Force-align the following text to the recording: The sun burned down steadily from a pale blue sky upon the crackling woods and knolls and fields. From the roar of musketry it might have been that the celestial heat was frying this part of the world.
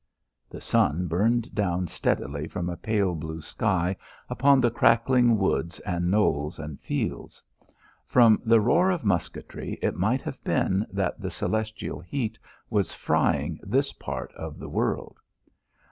The 0.49 0.61
sun 0.61 1.05
burned 1.05 1.53
down 1.53 1.87
steadily 1.87 2.47
from 2.47 2.69
a 2.69 2.75
pale 2.75 3.13
blue 3.13 3.39
sky 3.43 3.95
upon 4.31 4.59
the 4.59 4.71
crackling 4.71 5.37
woods 5.37 5.79
and 5.81 6.09
knolls 6.09 6.57
and 6.57 6.79
fields. 6.79 7.43
From 8.07 8.41
the 8.43 8.59
roar 8.59 8.89
of 8.89 9.05
musketry 9.05 9.77
it 9.79 9.93
might 9.95 10.21
have 10.23 10.43
been 10.43 10.87
that 10.91 11.21
the 11.21 11.29
celestial 11.29 11.99
heat 11.99 12.39
was 12.67 12.91
frying 12.91 13.59
this 13.61 13.93
part 13.93 14.33
of 14.33 14.57
the 14.57 14.69
world. 14.69 15.19